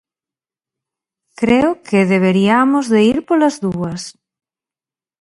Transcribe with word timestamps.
Creo 1.41 1.71
que 1.87 1.99
deberiamos 2.13 2.85
de 2.93 2.99
ir 3.11 3.17
polas 3.27 3.55
dúas. 3.65 4.01